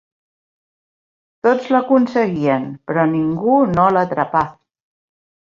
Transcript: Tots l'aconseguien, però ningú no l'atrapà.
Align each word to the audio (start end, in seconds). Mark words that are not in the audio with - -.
Tots 1.47 1.67
l'aconseguien, 1.75 2.65
però 2.89 3.05
ningú 3.13 3.61
no 3.75 3.87
l'atrapà. 3.99 4.45